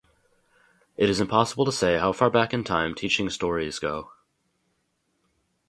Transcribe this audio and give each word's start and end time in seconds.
It 0.97 1.11
is 1.11 1.21
impossible 1.21 1.63
to 1.63 1.71
say 1.71 1.99
how 1.99 2.11
far 2.11 2.31
back 2.31 2.55
in 2.55 2.63
time 2.63 2.95
teaching 2.95 3.29
stories 3.29 3.77
go. 3.77 4.11